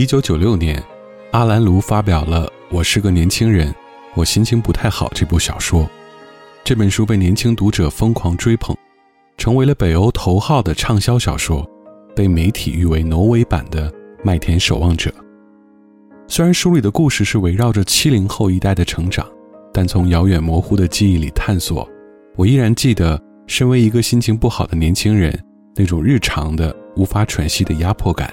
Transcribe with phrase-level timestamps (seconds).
[0.00, 0.82] 一九九六年，
[1.32, 3.70] 阿兰·卢发表了《我是个年轻人，
[4.14, 5.86] 我心情不太好》这部小说。
[6.64, 8.74] 这本书被年轻读者疯狂追捧，
[9.36, 11.70] 成为了北欧头号的畅销小说，
[12.16, 13.90] 被媒体誉为挪威版的
[14.24, 15.10] 《麦田守望者》。
[16.26, 19.28] 虽然书里的故事是围绕着七零后一代的成长，
[19.70, 21.86] 但从遥远模糊的记忆里探索，
[22.36, 25.38] 我依然记得身为一个心情不好的年轻人
[25.76, 28.32] 那种日常的无法喘息的压迫感。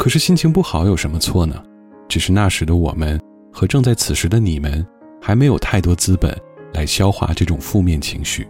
[0.00, 1.62] 可是心情不好有什么错呢？
[2.08, 3.20] 只是那时的我们
[3.52, 4.84] 和正在此时的你们，
[5.20, 6.34] 还没有太多资本
[6.72, 8.48] 来消化这种负面情绪。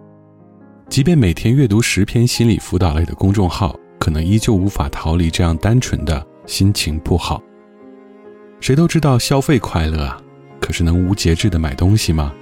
[0.89, 7.43] 即便每天阅读十篇心理辅导类的公众号，可能依旧无法逃离这样单纯的心情不好。
[8.61, 10.23] 谁都知道消费快乐啊，
[10.61, 12.33] 可是能无节制的买东西吗？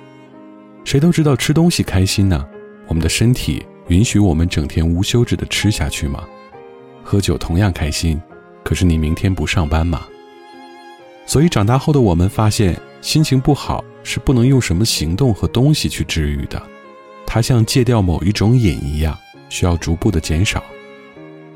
[0.85, 2.47] 谁都知道吃东西开心呢，
[2.87, 6.23] 我们的身体允许我们整天无休止的吃下去吗？
[7.03, 8.21] 喝酒同样开心。
[8.69, 10.07] 可是你明天不上班吗？
[11.25, 16.63] 所以长大后的我们发现，心情不好是不能用什么行动和东西去治愈的，
[17.27, 19.17] 它像戒掉某一种瘾一样，
[19.49, 20.63] 需要逐步的减少。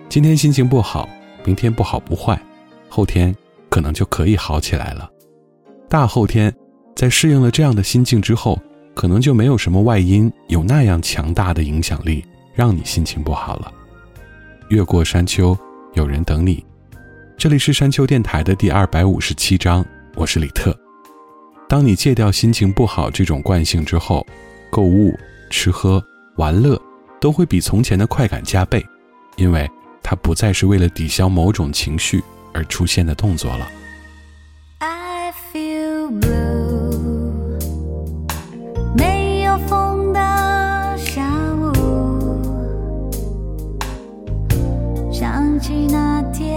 [0.09, 1.07] 今天心情不好，
[1.45, 2.41] 明天不好不坏，
[2.89, 3.37] 后天
[3.69, 5.07] 可能就可以好起来了。
[5.91, 6.51] 大后天，
[6.97, 8.59] 在适应了这样的心境之后，
[8.95, 12.25] 可能就没有什么外因有那样强大的影响力
[12.55, 13.71] 让你心情不好了。
[14.71, 15.55] 越过山丘，
[15.93, 16.65] 有人等你。
[17.43, 20.73] 这里是山丘电台的第二百五十七章，我是李特。
[21.69, 24.25] 当你戒掉心情不好这种惯性之后，
[24.71, 25.13] 购物、
[25.51, 26.01] 吃喝、
[26.37, 26.81] 玩乐
[27.21, 28.81] 都会比从前的快感加倍，
[29.35, 29.69] 因为
[30.05, 32.23] 它不再是为了抵消某种情绪
[32.55, 33.69] 而出现的动作了。
[34.79, 37.59] I feel blue，
[38.97, 41.73] 没有风的下午，
[45.13, 46.57] 想起那天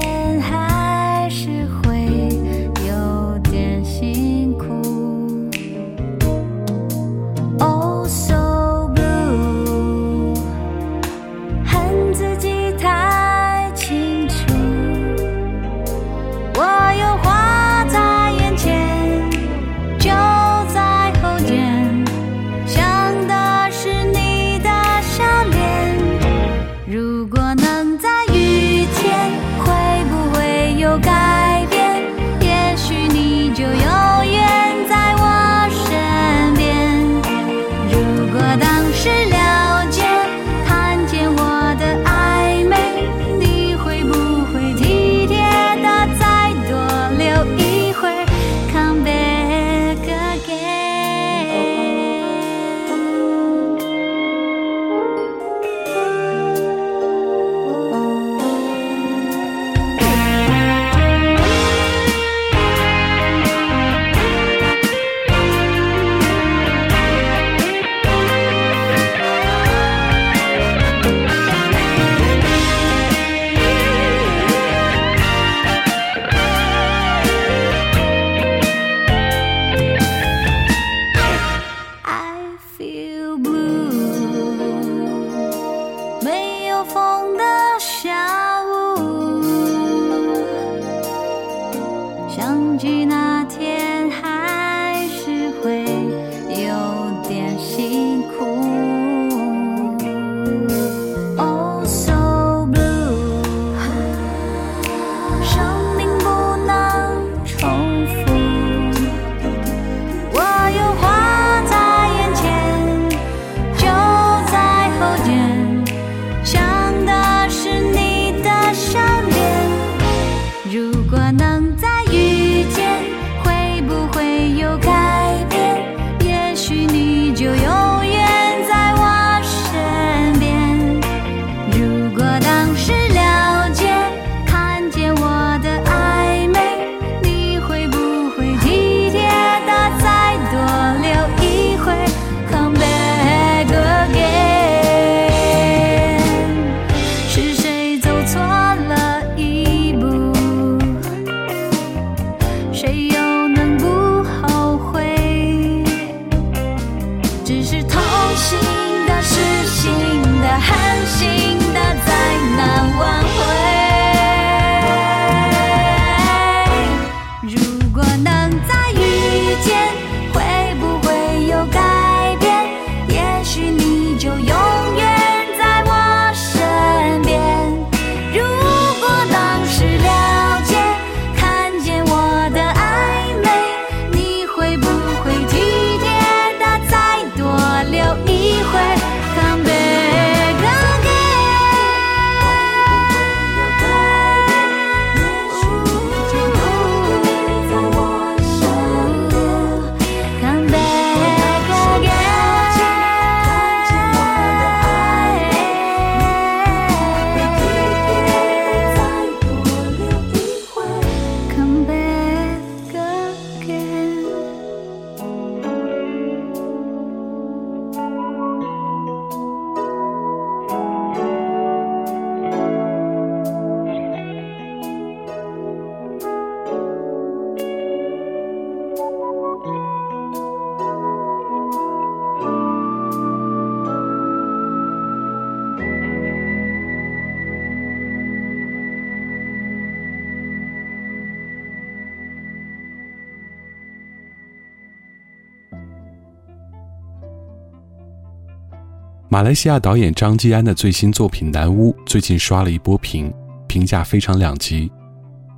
[249.36, 253.30] 马来西亚导演张基安的最新作品《南屋》最近刷了一波屏，
[253.68, 254.90] 评价非常两极。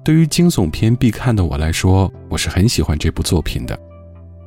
[0.04, 3.80] 对于惊悚片必看的我来说，我是很喜欢这部作品的。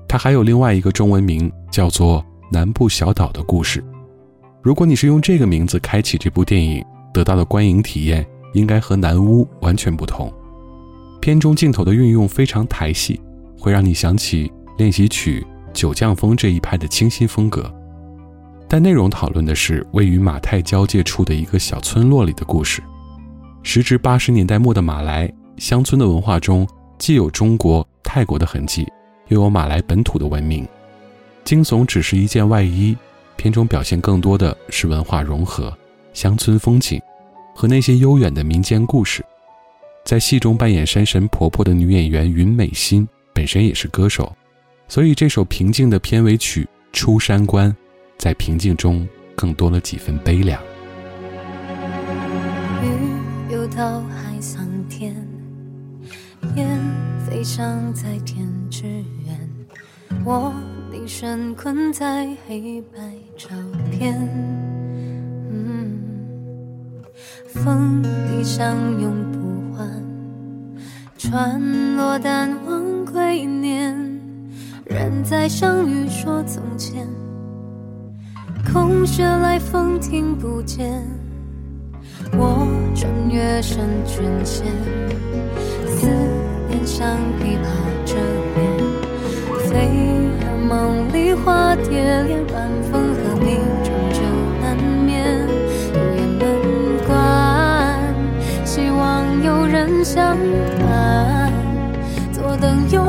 [0.08, 3.80] 它还有另外一个中文名，叫做《南部小岛的故事》。
[4.62, 6.84] 如果你是用这个名字开启这部电影，
[7.14, 10.28] 得到的观影体验应该和《南屋》完全不同。
[11.20, 13.20] 片中镜头的运用非常台戏，
[13.56, 17.72] 会让你想起练习曲、九降风这一派的清新风格。
[18.72, 22.80] 但内容讨论的是位于马泰交界处的一个小村落里的故事。
[23.64, 26.64] 时值八十年代末的马来乡村的文化中，
[26.96, 28.86] 既有中国、泰国的痕迹，
[29.26, 30.64] 又有马来本土的文明。
[31.42, 32.96] 惊悚只是一件外衣，
[33.34, 35.76] 片中表现更多的是文化融合、
[36.12, 37.02] 乡村风景
[37.52, 39.20] 和那些悠远的民间故事。
[40.04, 44.32] 在戏中扮演山神婆婆的女演员云美心本身也是歌手，
[44.86, 46.62] 所以这首平静的片尾曲
[46.96, 47.68] 《出山关》。
[48.20, 50.62] 在平静中，更多了几分悲凉。
[52.82, 52.86] 雨
[53.50, 55.16] 又到海桑田，
[56.54, 56.78] 烟
[57.26, 59.50] 飞翔在天之远。
[60.22, 60.52] 我
[60.92, 62.98] 凝神困在黑白
[63.38, 63.48] 照
[63.90, 64.14] 片，
[65.50, 65.98] 嗯，
[67.46, 69.88] 风里相拥不还，
[71.16, 73.96] 传落淡忘归年，
[74.84, 77.08] 人在相遇说从前。
[78.72, 81.04] 空穴来风听不见，
[82.38, 84.64] 我穿越声卷线，
[85.88, 86.06] 思
[86.68, 87.66] 念像琵琶
[88.04, 88.14] 遮
[88.54, 88.60] 面，
[89.66, 89.74] 飞
[90.40, 94.20] 儿梦里花蝶恋，晚风和你终究
[94.60, 95.48] 难眠。
[95.92, 96.40] 午夜门
[97.08, 97.98] 关，
[98.64, 98.98] 希望
[99.42, 100.36] 有人相
[100.78, 101.52] 伴，
[102.32, 103.02] 坐等有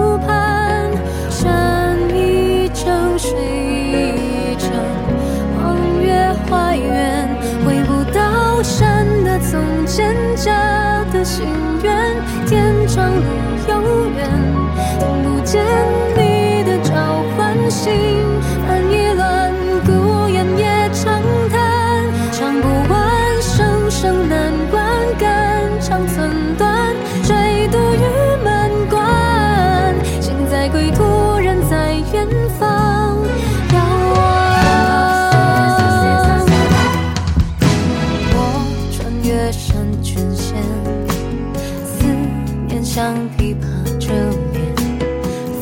[42.93, 43.63] 像琵琶
[43.99, 44.11] 遮
[44.51, 44.75] 面，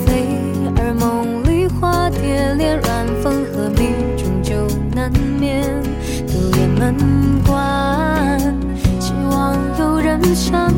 [0.03, 0.25] 飞
[0.77, 5.63] 儿梦里花蝶恋，软风和鸣终究难免。
[6.25, 6.95] 独雁门
[7.45, 8.39] 关，
[8.99, 10.73] 希望有人相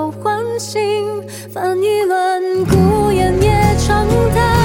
[0.00, 0.80] 的召唤醒，
[1.52, 4.59] 翻一轮孤雁夜长叹，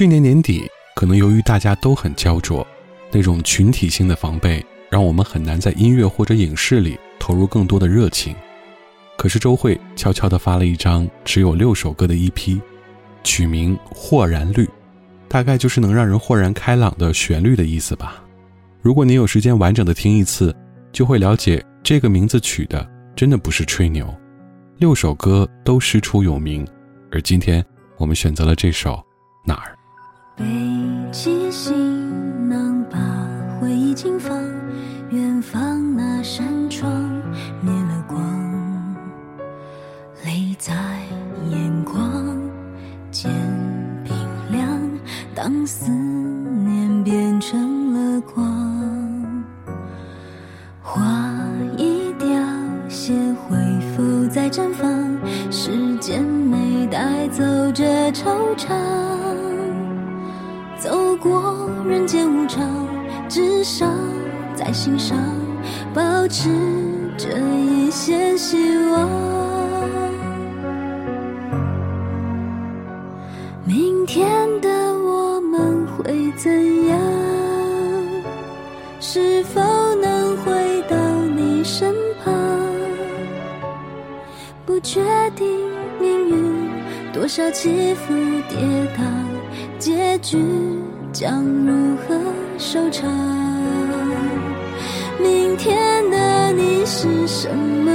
[0.00, 0.66] 去年年底，
[0.96, 2.66] 可能由于大家都很焦灼，
[3.12, 8.34] 那种群体性的防备，让我们很难在音乐或者影视里投入更多的热情。
[9.18, 12.58] 可是周蕙悄悄地发了一张只有六首歌的 EP，
[13.22, 14.64] 取名《豁然绿》，
[15.28, 18.24] 大概就是能让人豁然开朗的旋律的意思吧。
[18.80, 20.56] 如果你有时间完整的听一次，
[20.90, 24.08] 就会了解这个名字取的真的不是吹牛。
[24.78, 26.66] 六首歌都师出有名，
[27.12, 27.62] 而今天
[27.98, 28.94] 我们选择了这首
[29.44, 29.76] 《哪儿》。
[30.40, 30.46] 背
[31.12, 32.98] 起行囊，把
[33.60, 34.34] 回忆轻放，
[35.10, 36.90] 远方那扇窗
[37.60, 38.16] 灭了光，
[40.24, 40.74] 泪在
[41.50, 42.02] 眼眶
[43.10, 43.30] 渐
[44.02, 44.14] 冰
[44.50, 44.66] 凉。
[45.34, 49.44] 当思念变成了光，
[50.80, 51.02] 花
[51.76, 52.28] 已凋
[52.88, 53.58] 谢，会
[53.94, 54.88] 否再绽放？
[55.50, 57.42] 时间没带走
[57.74, 59.59] 这惆怅。
[60.80, 62.66] 走过人间无常，
[63.28, 63.86] 至少
[64.54, 65.18] 在心上
[65.92, 66.48] 保持
[67.18, 68.56] 着一线希
[68.86, 69.06] 望。
[73.66, 74.26] 明天
[74.62, 74.68] 的
[74.98, 76.98] 我们会怎样？
[79.00, 79.60] 是否
[79.96, 80.96] 能回到
[81.36, 81.94] 你身
[82.24, 82.34] 旁？
[84.64, 85.02] 不确
[85.36, 85.46] 定
[86.00, 86.70] 命运
[87.12, 88.14] 多少起伏
[88.48, 88.58] 跌
[88.96, 89.19] 宕。
[89.80, 90.36] 结局
[91.10, 92.14] 将如何
[92.58, 93.10] 收场？
[95.18, 97.90] 明天的你是什么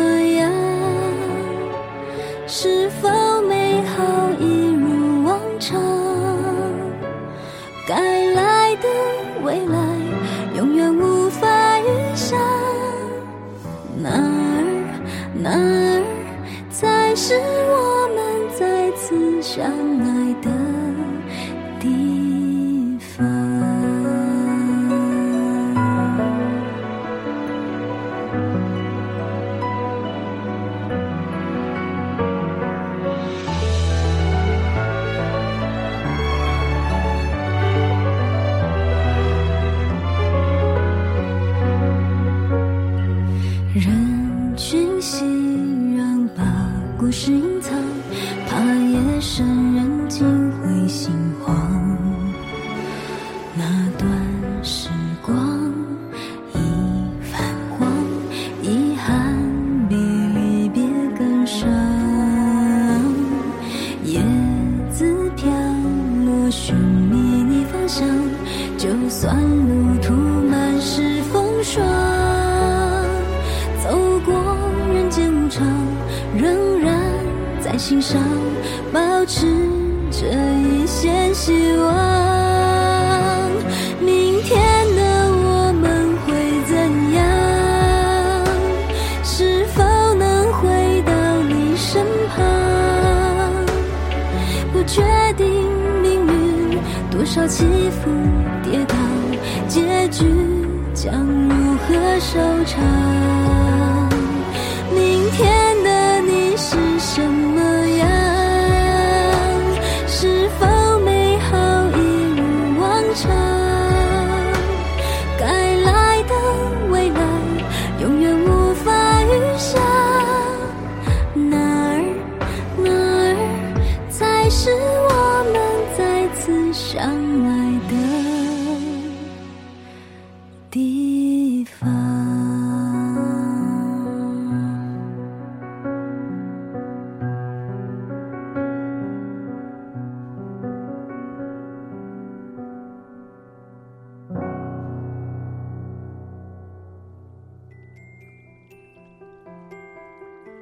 [130.76, 131.90] 地方？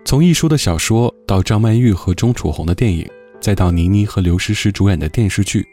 [0.06, 3.04] 从一书的小说到张曼玉和钟楚红的电影，
[3.42, 5.62] 再到倪妮和刘诗诗主演的电视剧，《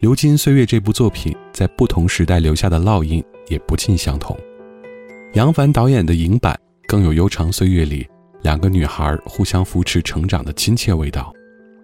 [0.00, 4.36] 流金岁月》这部作品在不同时代留下的烙印也不尽相同。
[5.34, 8.08] 杨凡导演的影版更有悠长岁月里
[8.42, 11.32] 两个女孩互相扶持成长的亲切味道，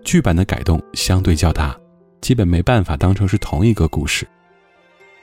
[0.04, 1.76] 剧版的改动相对较大，
[2.20, 4.26] 基本没办法当成是同一个故事。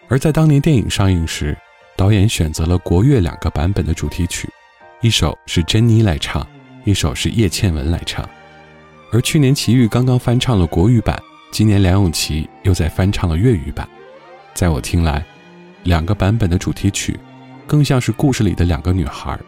[0.07, 1.57] 而在当年电影上映时，
[1.95, 4.49] 导演选择了国乐两个版本的主题曲，
[5.01, 6.45] 一首是珍妮来唱。
[6.83, 8.27] 一首是叶倩文来唱，
[9.11, 13.87] 而去年齐豫刚刚翻唱了国语版，今年梁咏琪又在翻唱了粤语版。
[14.55, 15.23] 在我听来，
[15.83, 17.19] 两个版本的主题曲，
[17.65, 19.39] 更像是故事里的两个女孩，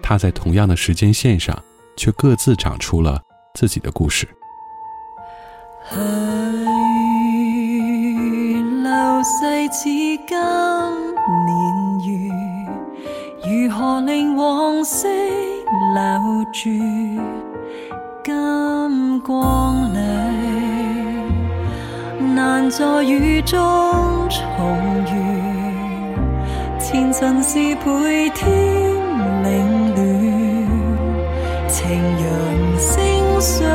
[0.00, 1.56] 她在同样的时间线上，
[1.96, 3.20] 却各自长出了
[3.54, 4.26] 自己的故事。
[5.90, 5.96] 去
[8.82, 8.90] 流
[9.22, 9.84] 逝似
[10.26, 10.38] 今
[11.46, 11.58] 年
[12.06, 12.12] 月，
[13.44, 15.06] 如何令往昔
[15.94, 16.70] 留住
[18.24, 19.98] 金光里？
[22.34, 23.60] 难在雨中
[24.30, 24.34] 重
[25.12, 25.51] 遇，
[26.92, 28.52] 前尘是倍添
[29.42, 30.04] 凌乱，
[31.66, 31.88] 情
[32.20, 32.28] 阳
[32.78, 33.66] 星上，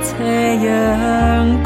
[0.00, 0.14] 斜
[0.64, 1.60] 阳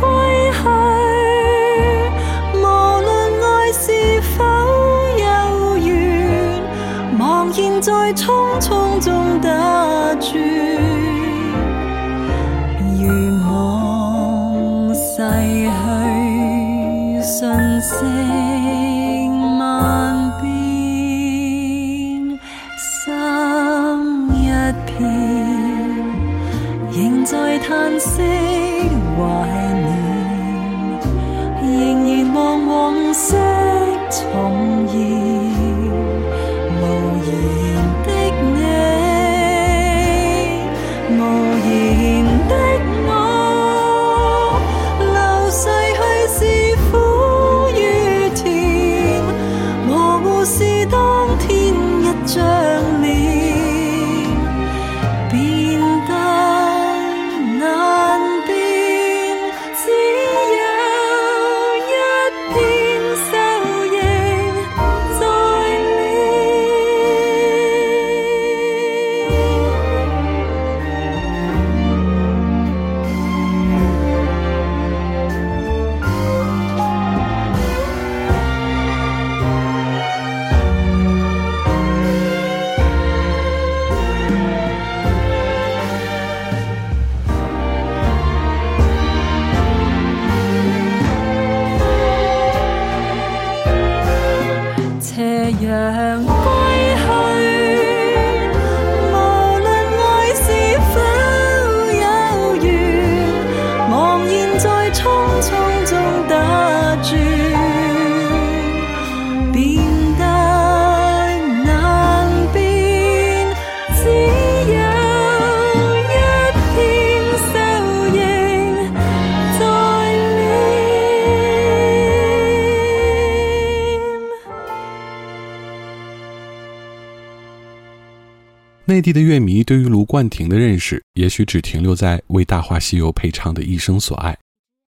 [128.95, 134.39] 内地的乐迷对于卢冠廷的认识，也许只停留在为《大话西游》配唱的一生所爱，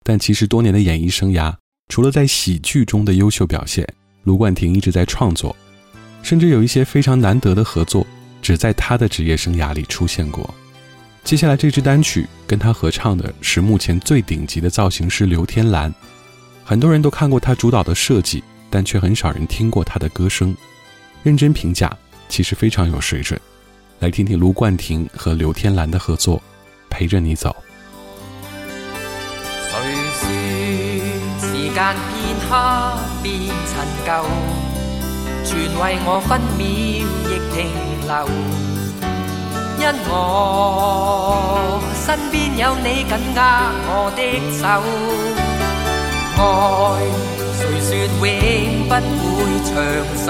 [0.04, 1.54] 但其实多年的演艺生涯，
[1.88, 3.88] 除了在喜剧中的优秀表现，
[4.24, 5.56] 卢冠廷一直在创作，
[6.24, 8.04] 甚至有一些非常难得的合作，
[8.42, 10.52] 只在他的职业生涯里出现过。
[11.24, 15.94] 接下来这支单曲跟他合唱的是目前最顶级的造型师刘天兰，
[16.64, 20.58] 很多人都看过他主导的设计，但却很少人听过他的歌声。
[21.22, 21.96] 认真评价，
[22.28, 23.40] 其实非常有水准。
[24.02, 26.38] 来听听卢冠廷和刘天兰的合作，
[26.90, 27.56] 《陪着你走》。
[29.70, 29.78] 谁
[30.18, 30.28] 说
[31.40, 31.76] 时间
[32.10, 32.50] 片刻
[33.22, 33.32] 变
[33.70, 34.10] 陈旧，
[35.46, 36.66] 全为我分秒
[37.30, 37.70] 亦停
[38.08, 38.26] 留。
[39.78, 43.40] 因我身边有你紧握
[43.86, 44.20] 我的
[44.58, 44.66] 手，
[46.42, 46.44] 爱
[47.56, 48.18] 谁说永
[48.90, 49.00] 不
[49.38, 49.70] 会长
[50.26, 50.28] 寿？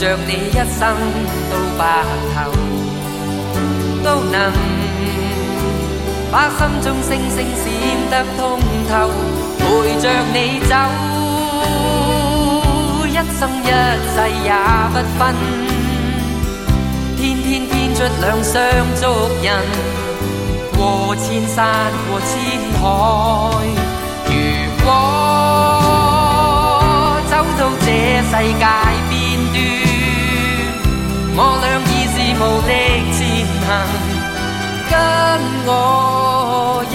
[0.00, 0.96] 着你一生
[1.50, 1.84] 到白
[2.34, 2.50] 头，
[4.02, 4.50] 都能
[6.32, 7.62] 把心中星星闪
[8.08, 8.40] 得通
[8.88, 8.92] 透。
[9.58, 9.62] 陪
[10.00, 10.74] 着你走，
[13.08, 13.68] 一生一
[14.08, 14.50] 世也
[14.88, 15.20] 不分。
[17.18, 18.56] 天天编出两双
[18.94, 19.04] 足
[19.42, 19.46] 印，
[20.78, 21.58] 过千山
[22.08, 22.32] 过千
[22.80, 22.82] 海。
[24.24, 24.32] 如
[24.82, 24.88] 果
[27.30, 27.86] 走到这
[28.30, 28.64] 世界
[29.10, 29.12] 边
[29.52, 29.56] 端，
[31.36, 32.70] 我俩已是无力
[33.12, 33.18] 前
[33.66, 33.68] 行，
[34.90, 34.92] 跟
[35.66, 35.70] 我
[36.90, 36.94] 一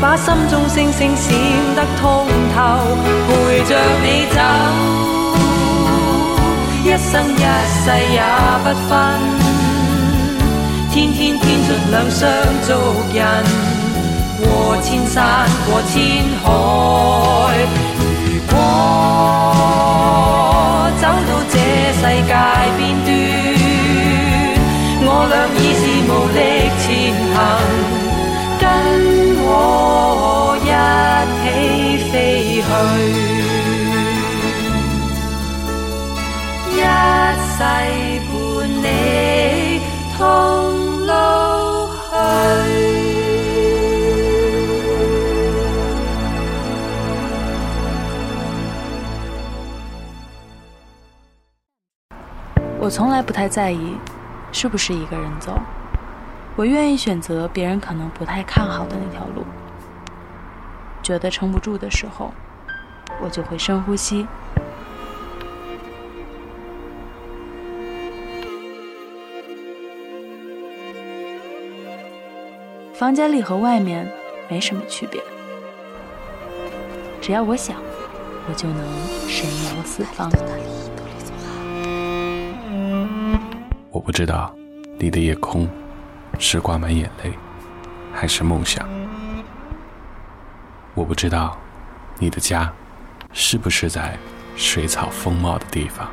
[0.00, 1.30] 把心中星星闪
[1.76, 2.96] 得通透，
[3.28, 4.40] 陪着你走，
[6.84, 8.18] 一生一世也
[8.64, 8.90] 不分。
[10.90, 12.20] 天天编出两双
[12.62, 12.68] 足
[13.12, 13.22] 印，
[14.40, 14.44] 过
[14.80, 15.14] 千山
[15.66, 15.94] 过千
[16.42, 16.46] 海。
[18.24, 18.52] 如果
[20.98, 21.54] 走到这
[21.92, 22.32] 世界
[22.78, 23.08] 边端，
[25.04, 26.38] 我俩已是无力
[26.80, 26.88] 前
[27.34, 27.99] 行。
[32.60, 32.66] 去，
[36.70, 38.32] 一世伴
[38.82, 39.80] 你
[40.16, 40.20] 同
[41.06, 41.12] 路
[42.10, 42.12] 去。
[52.78, 53.94] 我从来不太在意
[54.52, 55.58] 是不是一个人走。
[56.56, 59.44] 我愿意选择别人可能不太看好的那条路。
[61.02, 62.32] 觉得撑不住的时候，
[63.20, 64.26] 我就会深呼吸。
[72.94, 74.06] 房间里和外面
[74.48, 75.22] 没什么区别，
[77.20, 77.76] 只要我想，
[78.48, 78.86] 我就能
[79.26, 80.30] 神游四方。
[83.90, 84.54] 我不知道
[84.98, 85.68] 你的夜空。
[86.42, 87.34] 是挂满眼泪，
[88.14, 88.88] 还是梦想？
[90.94, 91.58] 我不知道，
[92.18, 92.72] 你的家
[93.32, 94.18] 是不是在
[94.56, 96.08] 水草丰茂的地方？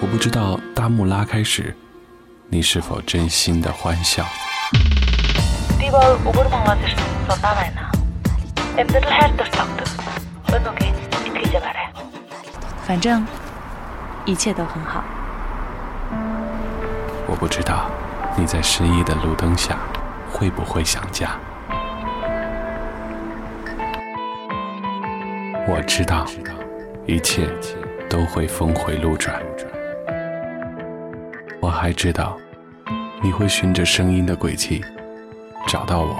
[0.00, 1.74] 我不知道大幕拉开时。
[2.48, 4.26] 你是否真心的欢笑？
[12.86, 13.24] 反正
[14.24, 15.04] 一切都很好。
[17.26, 17.90] 我不知道
[18.36, 19.76] 你在失意的路灯下
[20.32, 21.30] 会不会想家。
[25.68, 26.26] 我知道
[27.06, 27.48] 一切
[28.08, 29.40] 都会峰回路转。
[31.60, 32.36] 我还知道，
[33.22, 34.84] 你会循着声音的轨迹
[35.68, 36.18] 找到我。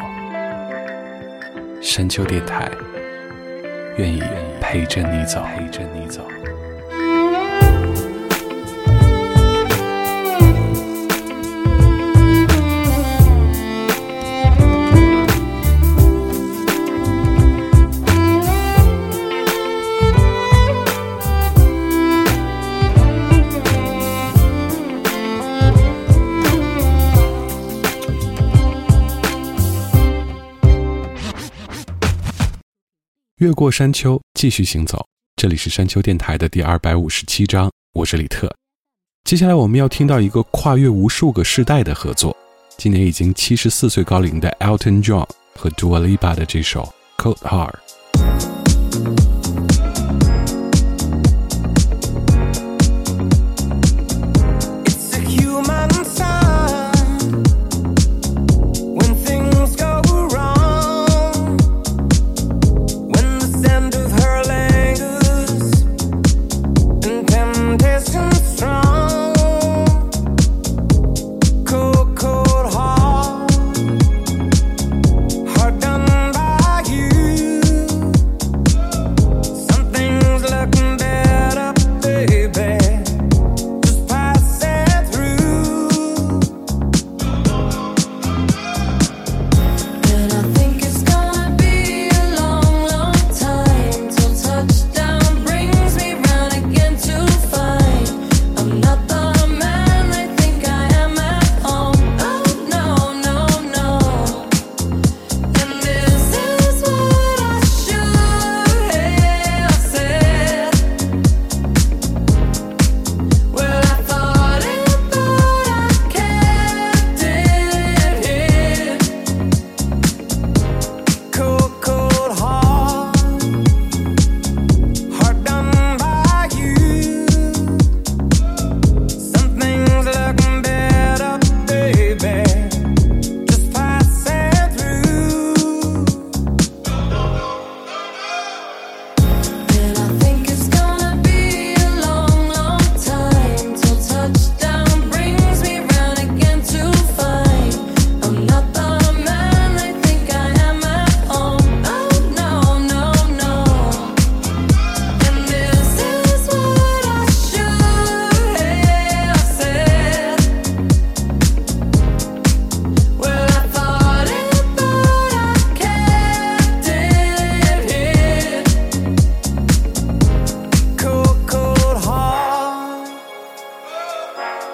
[1.82, 2.70] 山丘电台，
[3.96, 4.20] 愿意
[4.70, 6.24] 陪着你走，陪着你走。
[33.38, 35.06] 越过山丘，继续行走。
[35.36, 38.50] 这里是山丘电台的第二百五十七章，我是李特。
[39.22, 42.34] 接下来我们要听到一个跨越无数个世代的合作，
[42.78, 46.90] 今年已经七十四岁高龄的 Elton John 和 Dua Liba 的这首
[47.22, 47.74] 《Cold Heart》。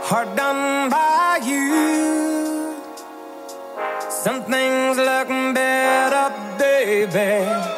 [0.09, 2.81] hard done by you.
[4.09, 6.27] Some things look better,
[6.59, 7.76] baby.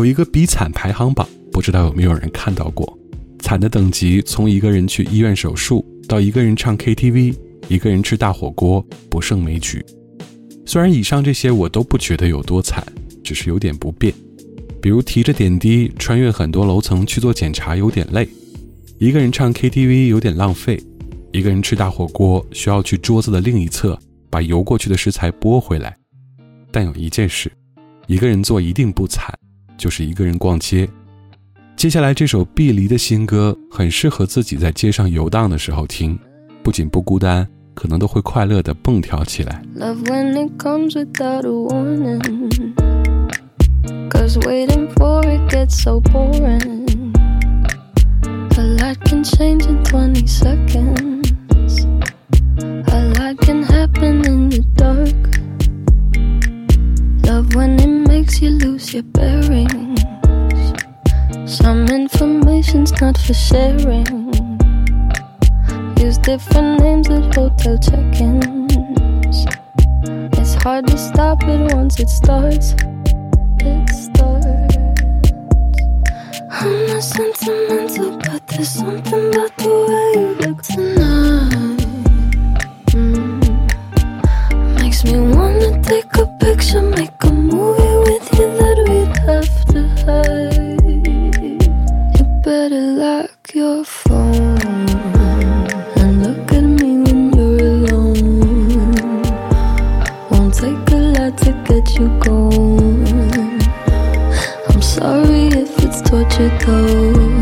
[0.00, 2.98] 有一个比惨排行榜，不知道有没有人看到过？
[3.40, 7.34] 惨的等级从一个人去医院手术，到一个人唱 KTV，
[7.68, 9.84] 一个人吃大火锅，不胜枚举。
[10.64, 12.82] 虽然以上这些我都不觉得有多惨，
[13.22, 14.10] 只是有点不便。
[14.80, 18.26] 比如提着点滴穿越很多楼层去做检查有点累，
[18.96, 20.82] 一个人唱 KTV 有点浪费，
[21.30, 23.98] 一个人吃大火锅需要去桌子的另一侧
[24.30, 25.94] 把游过去的食材拨回来。
[26.72, 27.52] 但有一件事，
[28.06, 29.30] 一个人做一定不惨。
[29.80, 30.86] 就是一个人逛街。
[31.74, 36.18] 接下来这首碧梨的新歌很适合自己在街上游荡的时候听，
[36.62, 39.62] 不仅不孤单，可能都会快乐的蹦跳起来。
[57.30, 60.00] Love when it makes you lose your bearings.
[61.46, 64.04] Some information's not for sharing.
[65.96, 69.46] Use different names at hotel check ins.
[70.38, 72.74] It's hard to stop it once it starts.
[73.60, 74.76] It starts.
[76.50, 81.69] I'm not sentimental, but there's something about the way you look tonight.
[85.02, 89.80] Makes me wanna take a picture, make a movie with you that we'd have to
[90.04, 90.82] hide.
[92.18, 94.58] You better lock your phone
[95.96, 99.22] and look at me when you're alone.
[100.30, 102.08] Won't take a lot to get you.
[104.68, 107.40] I'm sorry if it's torture though.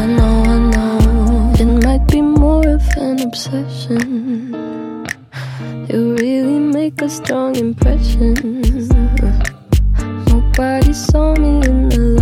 [0.00, 1.54] I know, I know.
[1.58, 4.93] It might be more of an obsession.
[5.60, 8.34] You really make a strong impression.
[10.26, 12.13] Nobody saw me in the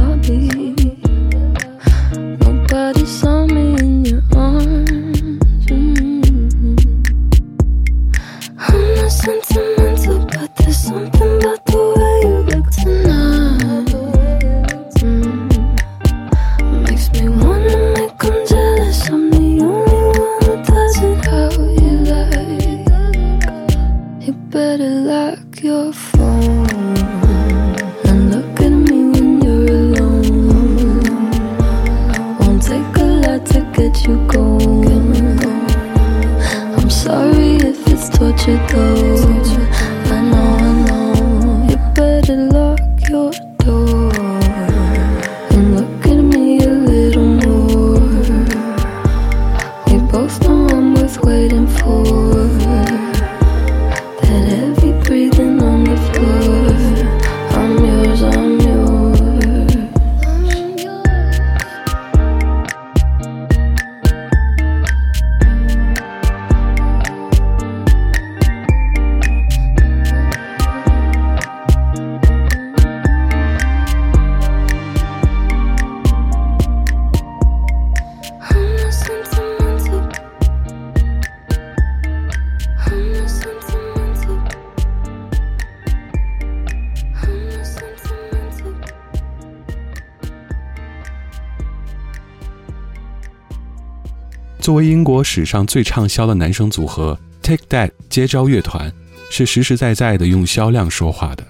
[94.63, 98.93] 作为英国史上最畅销的男生组合，Take That 接招乐团
[99.29, 101.45] 是实实在在的用销量说话的。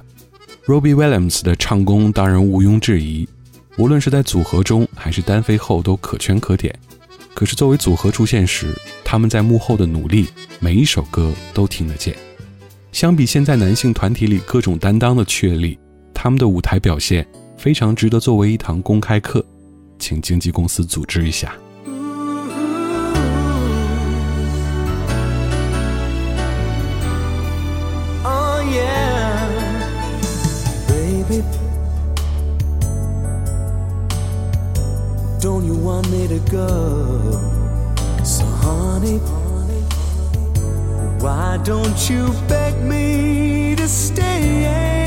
[0.65, 3.29] Robbie Williams 的唱功当然毋庸置疑，
[3.77, 6.75] 无论是在组合中还是单飞后都可圈可点。
[7.35, 12.17] 可是作为组合出现时，他们在幕后的努力，每一首歌都听得见。
[12.93, 15.79] 相比现在男性团体里各种担当的确立，
[16.15, 17.27] 他们的舞台表现
[17.59, 19.45] 非常值得作为一堂公开课，
[19.99, 21.55] 请经纪公司组织一下。
[36.51, 37.33] Go?
[38.25, 39.19] So honey,
[41.21, 45.02] why don't you beg me to stay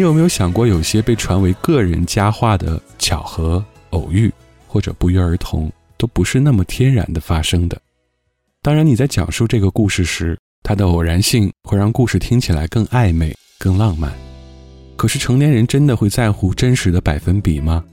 [0.00, 4.32] 你有没有想过，有些被传为个人佳话的巧合、偶遇
[4.66, 7.78] 或者不约而同，都不是那么天然的发生的？
[8.62, 14.10] 当然，你在讲述这个故事时，它的偶然性会让故事听起来更暧昧、更浪漫。
[14.96, 17.84] 可是，成年人真的会在乎真实的百分比吗？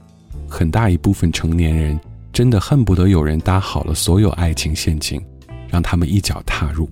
[0.48, 2.00] 很大一部分成年人
[2.32, 5.22] 真的恨不得有人搭好了所有爱情陷阱，
[5.68, 6.88] 让他们一脚踏入，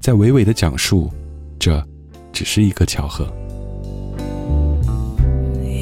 [0.00, 1.08] 再娓娓的讲述，
[1.56, 1.80] 这
[2.32, 3.32] 只是一个巧合。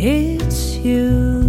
[0.06, 1.40] It's you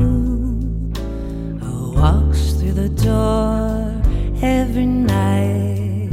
[1.59, 4.01] who walks through the door
[4.41, 6.09] every night.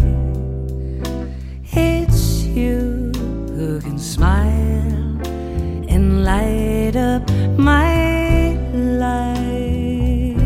[1.72, 3.12] It's you
[3.54, 5.20] who can smile
[5.88, 10.42] and light up my life.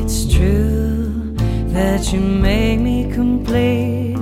[0.00, 1.34] It's true
[1.74, 4.16] that you make me complete.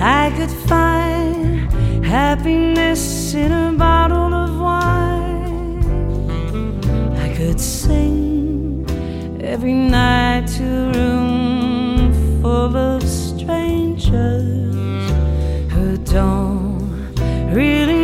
[0.00, 1.70] I could find
[2.02, 5.23] happiness in a bottle of wine.
[7.44, 8.86] Could sing
[9.42, 14.72] every night to a room full of strangers
[15.70, 17.14] who don't
[17.52, 18.03] really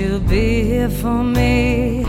[0.00, 2.04] you'll be here for me.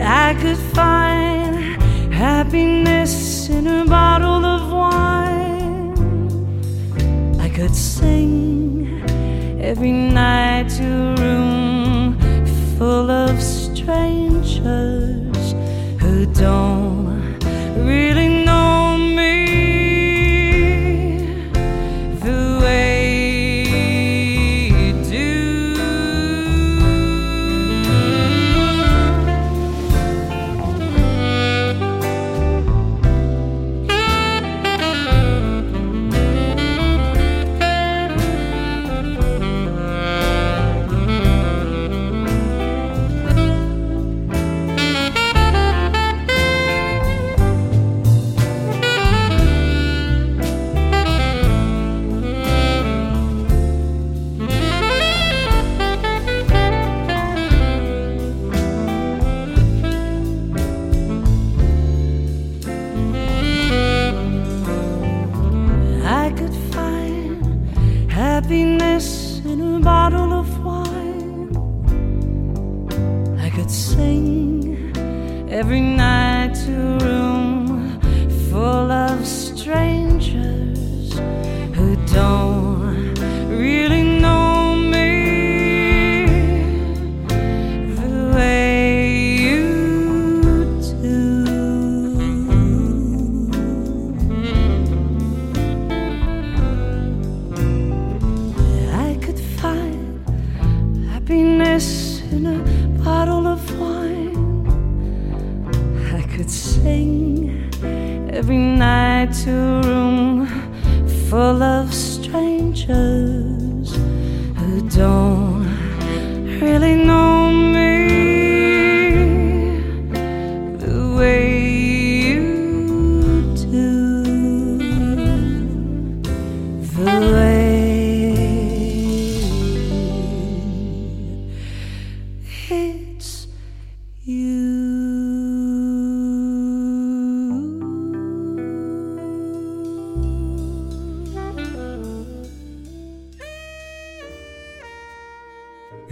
[0.00, 5.92] I could find happiness in a bottle of wine.
[7.38, 9.02] I could sing
[9.60, 12.16] every night to a room
[12.78, 14.62] full of strangers
[16.00, 17.38] who don't
[17.90, 18.27] really
[73.70, 74.92] sing
[75.50, 76.97] every night to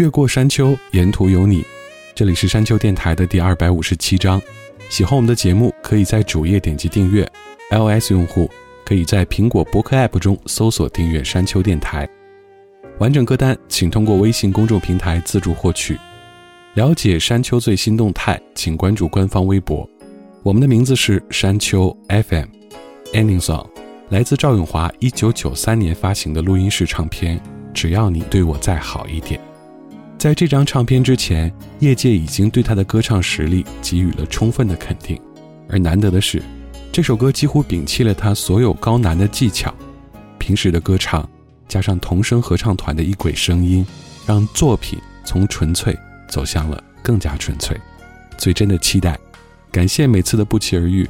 [0.06, 1.64] 越过山丘，沿途有你。
[2.14, 4.40] 这里是山丘电台的第二百五十七章。
[4.88, 7.28] 喜欢我们的节目，可以在主页点击订阅。
[7.72, 8.48] iOS 用户
[8.84, 12.08] 可以在苹果播客 App 中搜索订阅山丘电台。
[13.00, 15.98] 完整歌单请通过微信公众平台自助获取。
[16.74, 19.90] 了解山丘最新动态，请关注官方微博。
[20.44, 22.46] 我们的名字是山丘 FM。
[23.12, 23.66] Ending Song
[24.10, 27.40] 来自赵咏华一九九三年发行的录音室唱片
[27.74, 29.40] 《只要你对我再好一点》。
[30.26, 35.16] 在这张唱片之前，业界已经对他的歌唱实力给予了充分的肯定，
[35.68, 36.42] 而难得的是，
[36.90, 39.72] 这首歌几乎摒弃了他所有高难的技巧，
[40.36, 41.30] 平时的歌唱
[41.68, 43.86] 加上童声合唱团的一轨声音，
[44.26, 45.96] 让作品从纯粹
[46.28, 47.80] 走向了更加纯粹。
[48.36, 49.16] 最真的期待，
[49.70, 51.08] 感谢每次的不期而遇。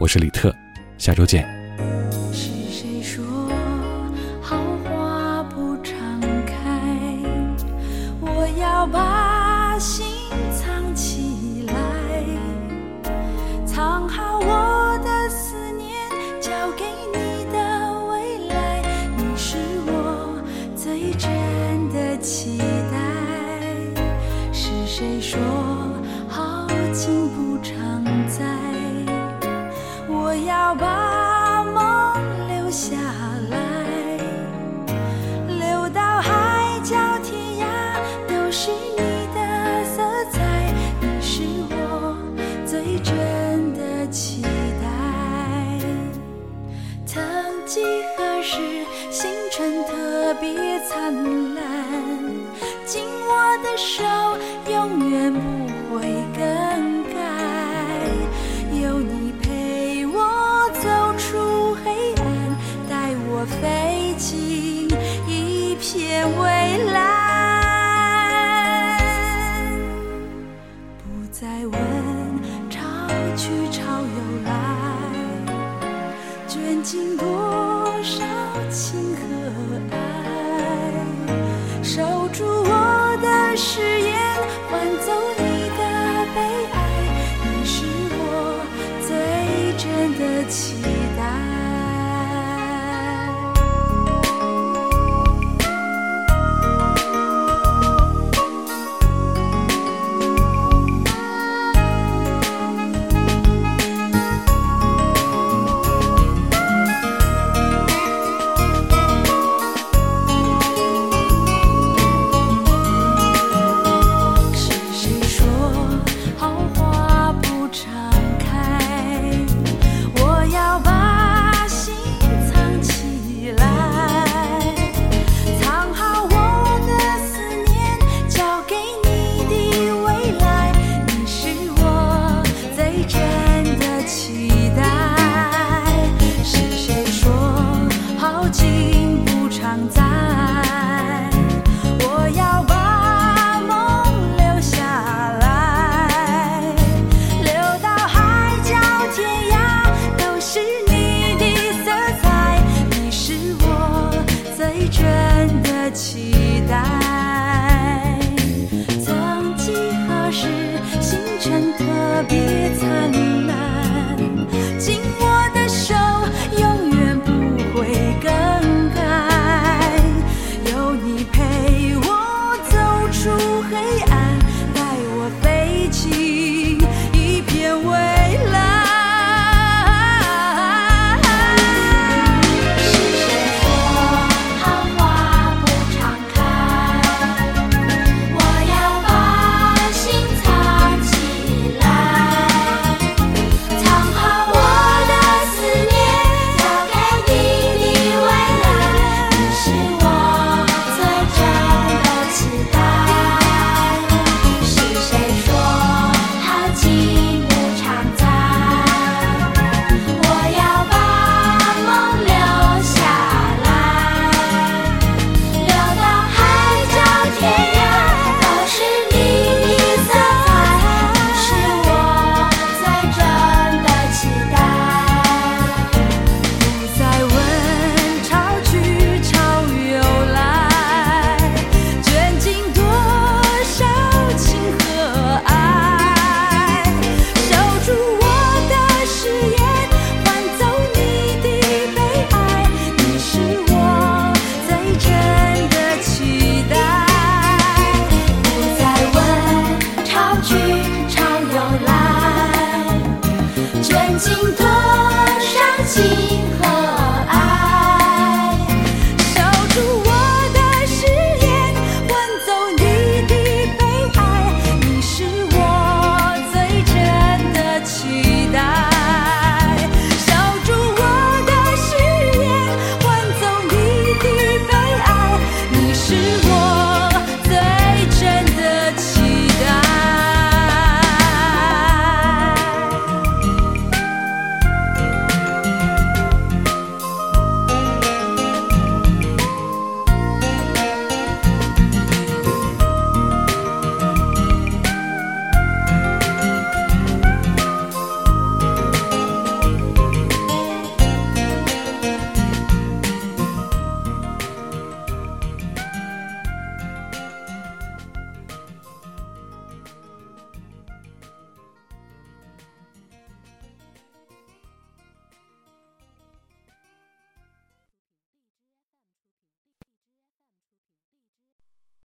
[0.00, 0.52] 我是李特，
[0.98, 1.55] 下周见。
[53.66, 54.04] 的手
[54.70, 55.38] 永远不
[55.98, 56.00] 会
[56.36, 57.14] 更改。
[58.80, 60.88] 有你陪我走
[61.18, 62.24] 出黑暗，
[62.88, 62.94] 带
[63.28, 64.88] 我飞进
[65.26, 66.44] 一片蔚